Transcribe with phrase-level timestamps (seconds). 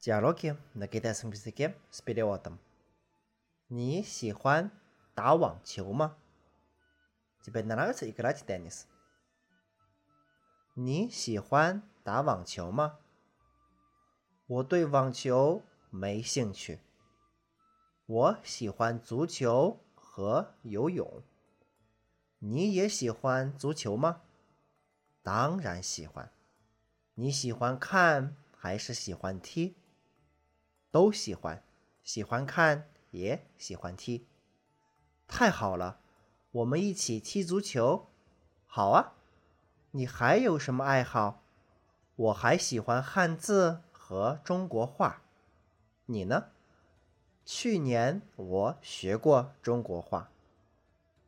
[0.00, 2.58] Диалоги на китайском языке с переводом.
[3.70, 4.70] 你喜欢
[5.14, 6.16] 打网球吗？
[7.42, 8.84] Тебе нравится играть в теннис?
[10.74, 12.98] 你喜欢打网球吗？
[14.46, 16.80] 我对网球没兴趣。
[18.06, 21.22] 我喜欢足球和游泳。
[22.40, 24.20] 你也喜欢足球吗？
[25.22, 26.30] 当然喜欢。
[27.14, 29.76] 你喜欢看还是喜欢踢？
[30.91, 31.63] 都喜欢，
[32.03, 34.27] 喜欢看也喜欢踢。
[35.27, 35.99] 太好了，
[36.51, 38.07] 我们一起踢足球。
[38.65, 39.13] 好啊，
[39.91, 41.43] 你还有什么爱好？
[42.15, 45.21] 我还喜欢汉字和中国话。
[46.05, 46.49] 你呢？
[47.45, 50.31] 去年我学过中国话，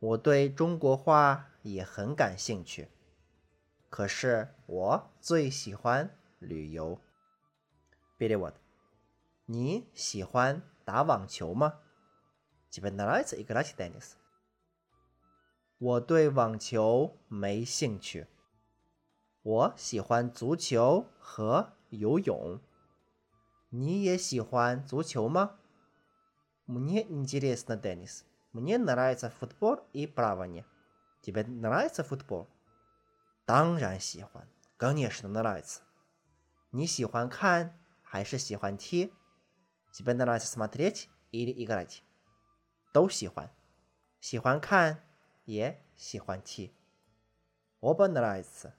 [0.00, 2.88] 我对中国话也很感兴趣。
[3.88, 7.00] 可是我最喜欢旅游。
[8.16, 8.52] 别理我。
[9.51, 11.79] 你喜欢打网球吗？
[12.69, 14.17] 基本拿来子一个垃圾袋尼斯。
[15.77, 18.27] 我对网球没兴趣。
[19.43, 22.59] 我喜欢足球和游泳。
[23.69, 25.57] 你也喜欢足球吗？
[26.67, 28.25] Мне интересно теннис.
[28.51, 30.65] Мне нравится футбол и плавание.
[31.21, 32.47] Тебе нравится футбол?
[33.45, 35.81] 当然喜欢，конечно нравится。
[36.71, 39.13] 你喜欢看还是喜欢踢
[39.91, 42.03] ？Тебе нравится смотреть или играть?
[42.93, 43.49] 都喜欢，
[44.19, 45.03] 喜欢看
[45.45, 46.71] 也喜欢踢。
[47.79, 48.73] Оба нравится.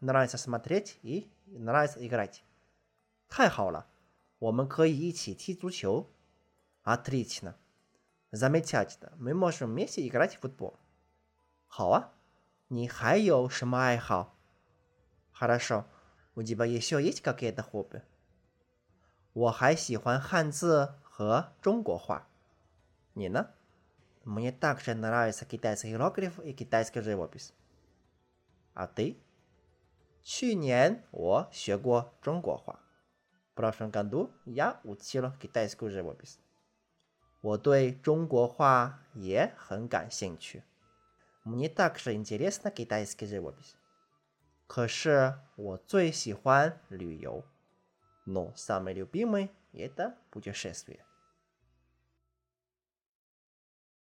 [0.00, 2.42] Нравится смотреть и нравится играть.
[3.28, 3.86] 太好了，
[4.38, 6.08] 我们可以一起踢足球。
[6.84, 7.54] Отлично.
[8.32, 9.12] Замечательно.
[9.18, 10.78] Мы можем вместе играть в футбол.
[11.68, 12.12] 好啊，
[12.68, 14.34] 你还有什么爱好？
[15.32, 15.84] Хорошо.
[16.34, 18.02] У тебя еще есть какие-то хобби?
[19.36, 22.28] 我还喜欢汉字和中国话，
[23.14, 23.50] 你呢？
[24.24, 27.52] Мне также нравится китайский иероглиф и китайский живопись.
[28.74, 29.16] А ты?
[30.22, 32.80] 去年我学过中国话。
[33.52, 36.36] В прошлом году я учил китайскую живопись.
[37.40, 40.62] 我对中国画也很感兴趣。
[41.44, 43.74] Мне также интересна китайский живопись.
[44.68, 47.44] 可是我最喜欢旅游。
[48.27, 51.03] Но самый любимый– это путешествие.